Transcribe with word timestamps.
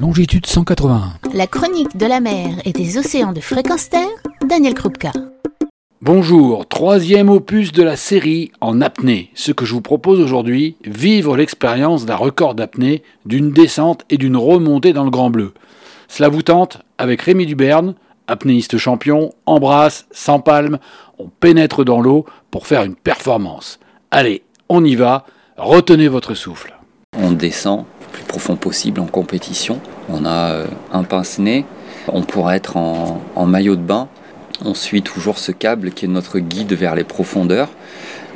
longitude 0.00 0.46
181. 0.46 1.12
La 1.34 1.46
chronique 1.46 1.94
de 1.98 2.06
la 2.06 2.20
mer 2.20 2.54
et 2.64 2.72
des 2.72 2.96
océans 2.96 3.34
de 3.34 3.40
fréquence 3.40 3.90
terre, 3.90 4.08
Daniel 4.48 4.72
Krupka. 4.72 5.12
Bonjour, 6.00 6.66
troisième 6.66 7.28
opus 7.28 7.72
de 7.72 7.82
la 7.82 7.96
série 7.96 8.50
en 8.62 8.80
apnée. 8.80 9.30
Ce 9.34 9.52
que 9.52 9.66
je 9.66 9.74
vous 9.74 9.82
propose 9.82 10.18
aujourd'hui, 10.18 10.76
vivre 10.84 11.36
l'expérience 11.36 12.06
d'un 12.06 12.16
record 12.16 12.54
d'apnée, 12.54 13.02
d'une 13.26 13.52
descente 13.52 14.06
et 14.08 14.16
d'une 14.16 14.38
remontée 14.38 14.94
dans 14.94 15.04
le 15.04 15.10
Grand 15.10 15.28
Bleu. 15.28 15.52
Cela 16.08 16.30
vous 16.30 16.42
tente 16.42 16.78
Avec 16.96 17.20
Rémi 17.20 17.44
Duberne, 17.44 17.94
apnéiste 18.26 18.78
champion, 18.78 19.34
embrasse, 19.44 20.06
sans 20.12 20.40
palme, 20.40 20.78
on 21.18 21.28
pénètre 21.28 21.84
dans 21.84 22.00
l'eau 22.00 22.24
pour 22.50 22.66
faire 22.66 22.84
une 22.84 22.96
performance. 22.96 23.78
Allez, 24.10 24.44
on 24.70 24.82
y 24.82 24.94
va, 24.94 25.26
retenez 25.58 26.08
votre 26.08 26.32
souffle. 26.32 26.74
On 27.18 27.32
descend 27.32 27.84
plus 28.12 28.24
profond 28.24 28.56
possible 28.56 29.00
en 29.00 29.06
compétition. 29.06 29.80
On 30.08 30.24
a 30.24 30.52
euh, 30.52 30.66
un 30.92 31.04
pince-nez, 31.04 31.64
on 32.08 32.22
pourra 32.22 32.56
être 32.56 32.76
en, 32.76 33.20
en 33.34 33.46
maillot 33.46 33.76
de 33.76 33.82
bain. 33.82 34.08
On 34.64 34.74
suit 34.74 35.02
toujours 35.02 35.38
ce 35.38 35.52
câble 35.52 35.90
qui 35.90 36.04
est 36.04 36.08
notre 36.08 36.38
guide 36.38 36.74
vers 36.74 36.94
les 36.94 37.04
profondeurs. 37.04 37.70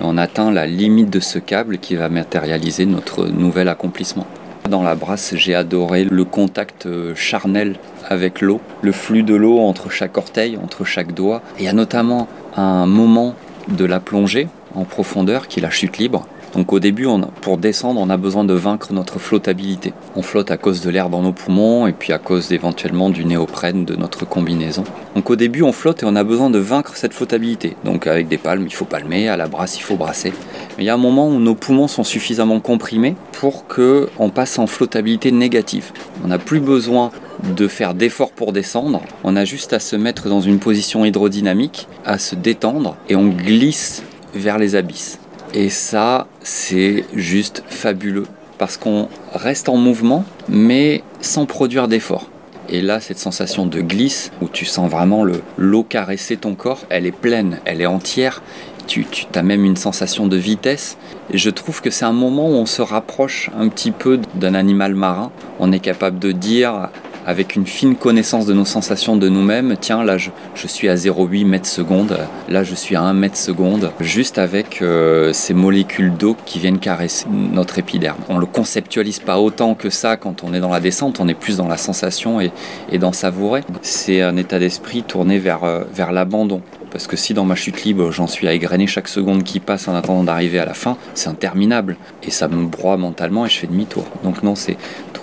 On 0.00 0.16
atteint 0.18 0.50
la 0.50 0.66
limite 0.66 1.10
de 1.10 1.20
ce 1.20 1.38
câble 1.38 1.78
qui 1.78 1.96
va 1.96 2.08
matérialiser 2.08 2.86
notre 2.86 3.26
nouvel 3.26 3.68
accomplissement. 3.68 4.26
Dans 4.68 4.82
la 4.82 4.94
brasse, 4.94 5.34
j'ai 5.34 5.54
adoré 5.54 6.04
le 6.04 6.24
contact 6.24 6.86
euh, 6.86 7.14
charnel 7.16 7.76
avec 8.08 8.40
l'eau, 8.40 8.60
le 8.80 8.92
flux 8.92 9.24
de 9.24 9.34
l'eau 9.34 9.58
entre 9.58 9.90
chaque 9.90 10.16
orteil, 10.16 10.56
entre 10.62 10.84
chaque 10.84 11.12
doigt. 11.12 11.42
Il 11.58 11.64
y 11.64 11.68
a 11.68 11.72
notamment 11.72 12.28
un 12.56 12.86
moment 12.86 13.34
de 13.68 13.84
la 13.84 13.98
plongée 13.98 14.48
en 14.74 14.84
profondeur 14.84 15.48
qui 15.48 15.58
est 15.58 15.62
la 15.62 15.70
chute 15.70 15.98
libre. 15.98 16.26
Donc 16.54 16.72
au 16.72 16.80
début, 16.80 17.06
pour 17.40 17.58
descendre, 17.58 18.00
on 18.00 18.10
a 18.10 18.16
besoin 18.16 18.44
de 18.44 18.54
vaincre 18.54 18.92
notre 18.92 19.18
flottabilité. 19.18 19.94
On 20.16 20.22
flotte 20.22 20.50
à 20.50 20.56
cause 20.56 20.82
de 20.82 20.90
l'air 20.90 21.08
dans 21.08 21.22
nos 21.22 21.32
poumons 21.32 21.86
et 21.86 21.92
puis 21.92 22.12
à 22.12 22.18
cause 22.18 22.52
éventuellement 22.52 23.10
du 23.10 23.24
néoprène 23.24 23.84
de 23.84 23.96
notre 23.96 24.26
combinaison. 24.26 24.84
Donc 25.14 25.30
au 25.30 25.36
début, 25.36 25.62
on 25.62 25.72
flotte 25.72 26.02
et 26.02 26.06
on 26.06 26.14
a 26.14 26.24
besoin 26.24 26.50
de 26.50 26.58
vaincre 26.58 26.96
cette 26.96 27.14
flottabilité. 27.14 27.76
Donc 27.84 28.06
avec 28.06 28.28
des 28.28 28.38
palmes, 28.38 28.64
il 28.66 28.74
faut 28.74 28.84
palmer, 28.84 29.28
à 29.28 29.36
la 29.36 29.48
brasse, 29.48 29.78
il 29.78 29.82
faut 29.82 29.96
brasser. 29.96 30.32
Mais 30.76 30.84
il 30.84 30.86
y 30.86 30.90
a 30.90 30.94
un 30.94 30.98
moment 30.98 31.28
où 31.28 31.38
nos 31.38 31.54
poumons 31.54 31.88
sont 31.88 32.04
suffisamment 32.04 32.60
comprimés 32.60 33.16
pour 33.32 33.66
que 33.66 34.08
on 34.18 34.28
passe 34.28 34.58
en 34.58 34.66
flottabilité 34.66 35.32
négative. 35.32 35.92
On 36.24 36.28
n'a 36.28 36.38
plus 36.38 36.60
besoin 36.60 37.10
de 37.56 37.66
faire 37.66 37.94
d'efforts 37.94 38.30
pour 38.30 38.52
descendre, 38.52 39.02
on 39.24 39.36
a 39.36 39.44
juste 39.44 39.72
à 39.72 39.80
se 39.80 39.96
mettre 39.96 40.28
dans 40.28 40.40
une 40.40 40.58
position 40.58 41.04
hydrodynamique, 41.04 41.88
à 42.04 42.18
se 42.18 42.36
détendre 42.36 42.96
et 43.08 43.16
on 43.16 43.26
glisse 43.26 44.04
vers 44.34 44.58
les 44.58 44.76
abysses. 44.76 45.18
Et 45.54 45.68
ça, 45.68 46.26
c'est 46.42 47.04
juste 47.14 47.62
fabuleux 47.68 48.26
parce 48.58 48.76
qu'on 48.76 49.08
reste 49.34 49.68
en 49.68 49.76
mouvement 49.76 50.24
mais 50.48 51.02
sans 51.20 51.46
produire 51.46 51.88
d'efforts. 51.88 52.28
Et 52.68 52.80
là, 52.80 53.00
cette 53.00 53.18
sensation 53.18 53.66
de 53.66 53.80
glisse, 53.82 54.30
où 54.40 54.48
tu 54.48 54.64
sens 54.64 54.90
vraiment 54.90 55.26
l'eau 55.58 55.82
caresser 55.82 56.38
ton 56.38 56.54
corps, 56.54 56.80
elle 56.88 57.04
est 57.04 57.12
pleine, 57.12 57.58
elle 57.66 57.82
est 57.82 57.86
entière. 57.86 58.42
Tu, 58.86 59.04
tu 59.04 59.26
as 59.34 59.42
même 59.42 59.64
une 59.64 59.76
sensation 59.76 60.26
de 60.26 60.36
vitesse. 60.36 60.96
Et 61.30 61.38
je 61.38 61.50
trouve 61.50 61.82
que 61.82 61.90
c'est 61.90 62.06
un 62.06 62.12
moment 62.12 62.48
où 62.48 62.54
on 62.54 62.66
se 62.66 62.80
rapproche 62.80 63.50
un 63.58 63.68
petit 63.68 63.90
peu 63.90 64.20
d'un 64.34 64.54
animal 64.54 64.94
marin. 64.94 65.30
On 65.60 65.70
est 65.70 65.80
capable 65.80 66.18
de 66.18 66.32
dire 66.32 66.88
avec 67.26 67.56
une 67.56 67.66
fine 67.66 67.96
connaissance 67.96 68.46
de 68.46 68.54
nos 68.54 68.64
sensations 68.64 69.16
de 69.16 69.28
nous-mêmes. 69.28 69.76
Tiens, 69.80 70.04
là, 70.04 70.16
je, 70.18 70.30
suis 70.66 70.88
à 70.88 70.94
0,8 70.94 71.46
mètres 71.46 71.66
seconde, 71.66 72.18
là, 72.48 72.64
je 72.64 72.74
suis 72.74 72.96
à 72.96 73.02
1 73.02 73.14
mètre 73.14 73.36
seconde, 73.36 73.92
juste 74.00 74.38
avec 74.38 74.82
euh, 74.82 75.32
ces 75.32 75.54
molécules 75.54 76.12
d'eau 76.12 76.36
qui 76.46 76.58
viennent 76.58 76.78
caresser 76.78 77.26
notre 77.30 77.78
épiderme. 77.78 78.18
On 78.28 78.38
le 78.38 78.46
conceptualise 78.46 79.20
pas 79.20 79.38
autant 79.38 79.74
que 79.74 79.90
ça 79.90 80.16
quand 80.16 80.44
on 80.44 80.54
est 80.54 80.60
dans 80.60 80.70
la 80.70 80.80
descente, 80.80 81.20
on 81.20 81.28
est 81.28 81.34
plus 81.34 81.56
dans 81.56 81.68
la 81.68 81.76
sensation 81.76 82.40
et, 82.40 82.52
dans 82.98 83.12
savourer. 83.12 83.62
C'est 83.82 84.22
un 84.22 84.36
état 84.36 84.58
d'esprit 84.58 85.02
tourné 85.02 85.38
vers, 85.38 85.64
euh, 85.64 85.84
vers 85.92 86.12
l'abandon. 86.12 86.62
Parce 86.92 87.06
que 87.06 87.16
si 87.16 87.32
dans 87.32 87.46
ma 87.46 87.54
chute 87.54 87.84
libre, 87.84 88.10
j'en 88.10 88.26
suis 88.26 88.46
à 88.46 88.52
égrener 88.52 88.86
chaque 88.86 89.08
seconde 89.08 89.44
qui 89.44 89.60
passe 89.60 89.88
en 89.88 89.94
attendant 89.94 90.24
d'arriver 90.24 90.58
à 90.58 90.66
la 90.66 90.74
fin, 90.74 90.98
c'est 91.14 91.30
interminable. 91.30 91.96
Et 92.22 92.30
ça 92.30 92.48
me 92.48 92.66
broie 92.66 92.98
mentalement 92.98 93.46
et 93.46 93.48
je 93.48 93.58
fais 93.58 93.66
demi-tour. 93.66 94.04
Donc 94.24 94.42
non, 94.42 94.54
c'est 94.54 94.76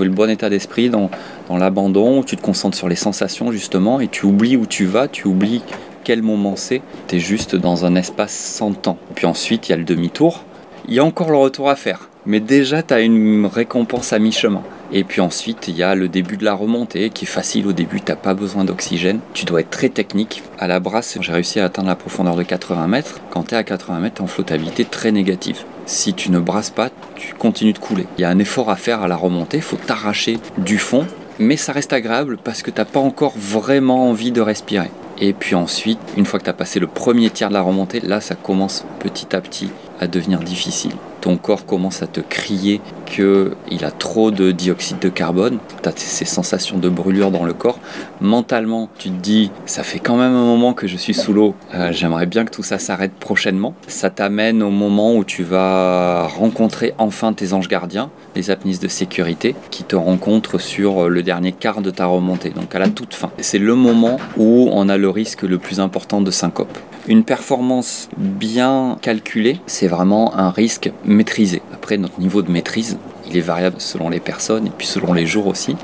le 0.00 0.10
bon 0.10 0.30
état 0.30 0.50
d'esprit 0.50 0.90
dans, 0.90 1.10
dans 1.48 1.56
l'abandon, 1.56 2.18
où 2.18 2.24
tu 2.24 2.36
te 2.36 2.42
concentres 2.42 2.76
sur 2.76 2.88
les 2.88 2.96
sensations 2.96 3.52
justement, 3.52 4.00
et 4.00 4.08
tu 4.08 4.26
oublies 4.26 4.56
où 4.56 4.66
tu 4.66 4.84
vas, 4.84 5.08
tu 5.08 5.28
oublies 5.28 5.62
quel 6.04 6.22
moment 6.22 6.56
c'est. 6.56 6.82
Tu 7.08 7.16
es 7.16 7.18
juste 7.18 7.56
dans 7.56 7.84
un 7.84 7.94
espace 7.94 8.32
sans 8.32 8.72
temps. 8.72 8.98
Puis 9.14 9.26
ensuite, 9.26 9.68
il 9.68 9.72
y 9.72 9.74
a 9.74 9.78
le 9.78 9.84
demi-tour. 9.84 10.44
Il 10.88 10.94
y 10.94 10.98
a 10.98 11.04
encore 11.04 11.30
le 11.30 11.36
retour 11.36 11.70
à 11.70 11.76
faire. 11.76 12.08
Mais 12.26 12.40
déjà, 12.40 12.82
tu 12.82 12.94
as 12.94 13.00
une 13.00 13.46
récompense 13.46 14.12
à 14.12 14.18
mi-chemin. 14.18 14.62
Et 14.94 15.04
puis 15.04 15.22
ensuite, 15.22 15.68
il 15.68 15.76
y 15.76 15.82
a 15.82 15.94
le 15.94 16.08
début 16.08 16.36
de 16.36 16.44
la 16.44 16.52
remontée 16.52 17.08
qui 17.08 17.24
est 17.24 17.28
facile 17.28 17.66
au 17.66 17.72
début, 17.72 18.02
tu 18.02 18.12
pas 18.14 18.34
besoin 18.34 18.64
d'oxygène. 18.64 19.20
Tu 19.32 19.46
dois 19.46 19.60
être 19.60 19.70
très 19.70 19.88
technique. 19.88 20.42
À 20.58 20.66
la 20.66 20.80
brasse, 20.80 21.16
j'ai 21.20 21.32
réussi 21.32 21.60
à 21.60 21.64
atteindre 21.64 21.88
la 21.88 21.96
profondeur 21.96 22.36
de 22.36 22.42
80 22.42 22.86
mètres. 22.88 23.20
Quand 23.30 23.44
tu 23.44 23.54
es 23.54 23.56
à 23.56 23.64
80 23.64 24.00
mètres, 24.00 24.16
tu 24.16 24.22
en 24.22 24.26
flottabilité 24.26 24.84
très 24.84 25.10
négative. 25.10 25.64
Si 25.86 26.12
tu 26.12 26.30
ne 26.30 26.38
brasses 26.38 26.70
pas, 26.70 26.90
tu 27.14 27.34
continues 27.34 27.72
de 27.72 27.78
couler. 27.78 28.06
Il 28.18 28.20
y 28.20 28.24
a 28.24 28.28
un 28.28 28.38
effort 28.38 28.70
à 28.70 28.76
faire 28.76 29.02
à 29.02 29.08
la 29.08 29.16
remontée, 29.16 29.56
il 29.56 29.62
faut 29.62 29.76
t'arracher 29.76 30.38
du 30.58 30.78
fond, 30.78 31.06
mais 31.38 31.56
ça 31.56 31.72
reste 31.72 31.92
agréable 31.92 32.36
parce 32.36 32.62
que 32.62 32.70
tu 32.70 32.78
n'as 32.78 32.84
pas 32.84 33.00
encore 33.00 33.34
vraiment 33.36 34.08
envie 34.08 34.30
de 34.30 34.40
respirer. 34.40 34.90
Et 35.20 35.32
puis 35.32 35.54
ensuite, 35.54 35.98
une 36.16 36.26
fois 36.26 36.38
que 36.38 36.44
tu 36.44 36.50
as 36.50 36.54
passé 36.54 36.80
le 36.80 36.86
premier 36.86 37.30
tiers 37.30 37.48
de 37.48 37.54
la 37.54 37.62
remontée, 37.62 38.00
là 38.00 38.20
ça 38.20 38.34
commence 38.34 38.84
petit 39.00 39.34
à 39.34 39.40
petit 39.40 39.70
à 40.00 40.06
devenir 40.06 40.40
difficile 40.40 40.92
ton 41.22 41.36
corps 41.36 41.64
commence 41.64 42.02
à 42.02 42.06
te 42.06 42.20
crier 42.20 42.82
qu'il 43.06 43.84
a 43.84 43.90
trop 43.90 44.30
de 44.30 44.50
dioxyde 44.50 44.98
de 44.98 45.08
carbone, 45.08 45.58
tu 45.82 45.88
as 45.88 45.92
ces 45.96 46.24
sensations 46.24 46.78
de 46.78 46.88
brûlure 46.88 47.30
dans 47.30 47.44
le 47.44 47.52
corps. 47.52 47.78
Mentalement, 48.20 48.90
tu 48.98 49.08
te 49.08 49.14
dis, 49.14 49.50
ça 49.64 49.84
fait 49.84 50.00
quand 50.00 50.16
même 50.16 50.32
un 50.32 50.44
moment 50.44 50.74
que 50.74 50.86
je 50.86 50.96
suis 50.96 51.14
sous 51.14 51.32
l'eau, 51.32 51.54
euh, 51.74 51.92
j'aimerais 51.92 52.26
bien 52.26 52.44
que 52.44 52.50
tout 52.50 52.64
ça 52.64 52.78
s'arrête 52.78 53.12
prochainement. 53.12 53.74
Ça 53.86 54.10
t'amène 54.10 54.62
au 54.62 54.70
moment 54.70 55.14
où 55.14 55.24
tu 55.24 55.44
vas 55.44 56.26
rencontrer 56.26 56.92
enfin 56.98 57.32
tes 57.32 57.52
anges 57.52 57.68
gardiens, 57.68 58.10
les 58.34 58.50
apnistes 58.50 58.82
de 58.82 58.88
sécurité, 58.88 59.54
qui 59.70 59.84
te 59.84 59.94
rencontrent 59.94 60.58
sur 60.58 61.08
le 61.08 61.22
dernier 61.22 61.52
quart 61.52 61.82
de 61.82 61.90
ta 61.90 62.06
remontée, 62.06 62.50
donc 62.50 62.74
à 62.74 62.80
la 62.80 62.88
toute 62.88 63.14
fin. 63.14 63.30
C'est 63.38 63.58
le 63.58 63.76
moment 63.76 64.18
où 64.36 64.68
on 64.72 64.88
a 64.88 64.96
le 64.96 65.08
risque 65.08 65.42
le 65.42 65.58
plus 65.58 65.78
important 65.78 66.20
de 66.20 66.32
syncope. 66.32 66.76
Une 67.08 67.24
performance 67.24 68.08
bien 68.16 68.96
calculée, 69.02 69.60
c'est 69.66 69.88
vraiment 69.88 70.36
un 70.36 70.50
risque 70.50 70.92
maîtrisé. 71.12 71.62
Après, 71.72 71.96
notre 71.96 72.18
niveau 72.20 72.42
de 72.42 72.50
maîtrise, 72.50 72.98
il 73.28 73.36
est 73.36 73.40
variable 73.40 73.76
selon 73.78 74.08
les 74.08 74.20
personnes 74.20 74.66
et 74.66 74.72
puis 74.76 74.86
selon 74.86 75.12
les 75.12 75.26
jours 75.26 75.46
aussi. 75.46 75.76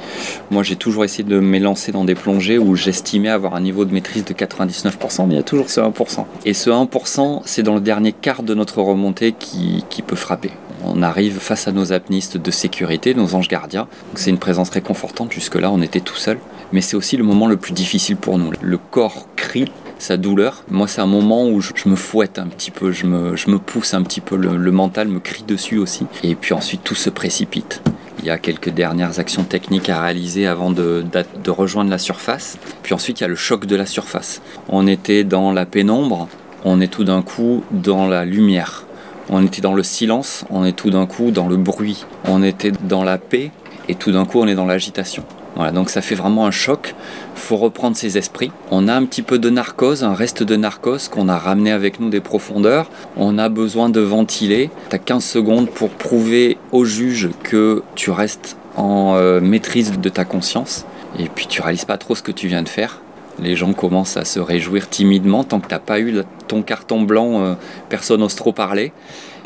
Moi, 0.50 0.62
j'ai 0.62 0.77
toujours 0.77 1.05
essayé 1.05 1.25
de 1.25 1.39
m'élancer 1.39 1.93
dans 1.93 2.05
des 2.05 2.15
plongées 2.15 2.59
où 2.59 2.75
j'estimais 2.77 3.28
avoir 3.28 3.55
un 3.55 3.61
niveau 3.61 3.84
de 3.84 3.93
maîtrise 3.93 4.25
de 4.25 4.34
99%, 4.34 5.27
mais 5.27 5.34
il 5.34 5.37
y 5.37 5.41
a 5.41 5.43
toujours 5.43 5.71
ce 5.71 5.81
1%. 5.81 6.25
Et 6.44 6.55
ce 6.55 6.71
1%, 6.71 7.43
c'est 7.44 7.62
dans 7.62 7.75
le 7.75 7.81
dernier 7.81 8.12
quart 8.12 8.43
de 8.43 8.55
notre 8.55 8.83
remontée 8.83 9.33
qui, 9.33 9.84
qui 9.88 10.03
peut 10.03 10.17
frapper. 10.17 10.50
On 10.84 11.03
arrive 11.03 11.38
face 11.38 11.69
à 11.69 11.72
nos 11.72 11.93
apnistes 11.93 12.37
de 12.37 12.50
sécurité, 12.50 13.15
nos 13.15 13.34
anges 13.34 13.49
gardiens. 13.49 13.88
C'est 14.15 14.31
une 14.31 14.38
présence 14.38 14.71
réconfortante. 14.71 15.33
Jusque-là, 15.33 15.71
on 15.71 15.83
était 15.83 16.00
tout 16.00 16.17
seul. 16.17 16.38
Mais 16.72 16.81
c'est 16.81 16.97
aussi 16.97 17.17
le 17.17 17.25
moment 17.25 17.47
le 17.47 17.56
plus 17.56 17.72
difficile 17.72 18.17
pour 18.17 18.38
nous. 18.38 18.53
Le 18.61 18.78
corps 18.78 19.27
crie 19.37 19.71
sa 19.98 20.16
douleur. 20.16 20.64
Moi, 20.70 20.88
c'est 20.88 21.00
un 21.00 21.06
moment 21.06 21.48
où 21.48 21.60
je, 21.60 21.72
me 21.86 21.97
fouette 21.97 22.38
un 22.38 22.47
petit 22.47 22.70
peu, 22.70 22.92
je 22.92 23.06
me, 23.06 23.36
je 23.36 23.50
me 23.50 23.59
pousse 23.59 23.94
un 23.94 24.03
petit 24.03 24.20
peu, 24.20 24.36
le, 24.36 24.72
mental 24.72 25.09
me 25.09 25.20
crie 25.20 25.44
dessus 25.47 25.78
aussi. 25.78 26.06
Et 26.22 26.34
puis 26.34 26.54
ensuite, 26.54 26.82
tout 26.84 26.94
se 26.94 27.10
précipite. 27.10 27.82
Il 28.20 28.26
y 28.26 28.31
a 28.31 28.38
quelques 28.38 28.70
dernières 28.70 29.20
actions 29.20 29.44
techniques 29.44 29.88
à 29.88 30.03
réaliser 30.03 30.47
avant 30.47 30.70
de, 30.70 31.04
de, 31.44 31.50
rejoindre 31.50 31.91
la 31.91 31.98
surface. 31.98 32.58
Puis 32.82 32.94
ensuite, 32.94 33.20
il 33.20 33.22
y 33.22 33.26
a 33.26 33.28
le 33.28 33.37
choc 33.37 33.66
de 33.66 33.76
la 33.76 33.87
surface. 33.87 34.42
On 34.69 34.87
était 34.87 35.25
dans 35.25 35.53
la 35.53 35.66
pénombre, 35.66 36.28
on 36.64 36.81
est 36.81 36.88
tout 36.88 37.04
d'un 37.04 37.22
coup 37.22 37.62
dans 37.70 38.06
la 38.06 38.25
lumière. 38.25 38.84
On 39.31 39.44
était 39.44 39.60
dans 39.60 39.75
le 39.75 39.82
silence, 39.82 40.44
on 40.50 40.64
est 40.64 40.72
tout 40.72 40.91
d'un 40.91 41.06
coup 41.06 41.31
dans 41.31 41.48
le 41.48 41.56
bruit. 41.56 42.06
On 42.25 42.42
était 42.42 42.72
dans 42.72 43.04
la 43.04 43.19
paix 43.19 43.50
et 43.88 43.94
tout 43.94 44.10
d'un 44.10 44.25
coup 44.25 44.41
on 44.41 44.48
est 44.48 44.54
dans 44.54 44.66
l'agitation. 44.66 45.25
Voilà, 45.58 45.72
donc 45.72 45.90
ça 45.90 46.02
fait 46.02 46.14
vraiment 46.14 46.46
un 46.46 46.52
choc. 46.52 46.94
Faut 47.34 47.56
reprendre 47.56 47.96
ses 47.96 48.16
esprits. 48.16 48.52
On 48.70 48.87
a 48.87 48.94
un 48.94 49.05
petit 49.05 49.22
peu 49.22 49.40
de 49.40 49.50
narcose, 49.50 50.05
un 50.05 50.14
reste 50.14 50.44
de 50.44 50.55
narcose 50.55 51.08
qu'on 51.08 51.28
a 51.28 51.37
ramené 51.37 51.72
avec 51.72 51.99
nous 51.99 52.10
des 52.10 52.20
profondeurs. 52.20 52.88
On 53.16 53.38
a 53.38 53.49
besoin 53.49 53.88
de 53.88 54.00
ventiler. 54.00 54.70
Tu 54.88 54.94
as 54.94 55.00
15 55.00 55.25
secondes 55.25 55.69
pour 55.69 55.90
prouver 55.90 56.58
au 56.70 56.84
juge 56.84 57.31
que 57.43 57.82
tu 57.96 58.12
restes 58.12 58.56
en 58.76 59.16
euh, 59.16 59.40
maîtrise 59.40 59.99
de 59.99 60.08
ta 60.08 60.25
conscience. 60.25 60.87
Et 61.19 61.28
puis 61.28 61.49
tu 61.49 61.61
réalises 61.61 61.87
pas 61.87 61.99
trop 61.99 62.14
ce 62.14 62.22
que 62.22 62.31
tu 62.31 62.46
viens 62.46 62.62
de 62.62 62.69
faire. 62.69 63.00
Les 63.40 63.56
gens 63.56 63.73
commencent 63.73 64.17
à 64.17 64.25
se 64.25 64.40
réjouir 64.40 64.88
timidement 64.88 65.44
tant 65.44 65.61
que 65.61 65.69
tu 65.69 65.75
n'as 65.75 65.81
pas 65.81 66.00
eu 66.00 66.23
ton 66.49 66.62
carton 66.62 67.02
blanc, 67.02 67.43
euh, 67.43 67.55
personne 67.88 68.20
n'ose 68.20 68.35
trop 68.35 68.52
parler. 68.52 68.93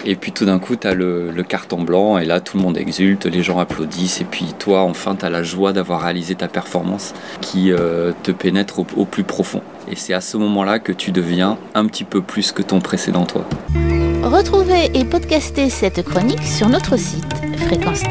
Et 0.05 0.17
puis 0.17 0.33
tout 0.33 0.45
d'un 0.45 0.59
coup, 0.59 0.75
tu 0.77 0.87
as 0.87 0.95
le, 0.95 1.33
carton 1.49 1.83
blanc 1.83 2.19
et 2.19 2.25
là, 2.25 2.41
tout 2.41 2.57
le 2.57 2.63
monde 2.63 2.77
exulte, 2.77 3.27
les 3.27 3.43
gens 3.43 3.59
applaudissent. 3.59 4.21
Et 4.21 4.25
puis 4.25 4.55
toi, 4.59 4.83
enfin, 4.83 5.15
tu 5.15 5.25
as 5.25 5.31
la 5.31 5.43
joie 5.43 5.73
d'avoir 5.73 6.03
réalisé 6.03 6.35
ta 6.35 6.49
performance 6.49 7.15
qui 7.41 7.73
euh, 7.73 8.13
te 8.23 8.33
pénètre 8.33 8.81
au, 8.81 9.05
plus 9.05 9.25
profond. 9.25 9.63
Et 9.89 9.97
c'est 9.97 10.15
à 10.15 10.21
ce 10.21 10.37
moment-là 10.37 10.79
que 10.79 10.93
tu 10.93 11.13
deviens 11.13 11.59
un 11.75 11.87
petit 11.87 12.05
peu 12.05 12.23
plus 12.23 12.53
que 12.53 12.63
ton 12.63 12.81
précédent 12.81 13.27
toi. 13.27 13.45
Retrouvez 14.23 14.91
et 14.95 15.05
podcastez 15.05 15.69
cette 15.69 16.03
chronique 16.05 16.43
sur 16.43 16.69
notre 16.69 16.97
site 16.97 17.25
fréquence 17.59 18.03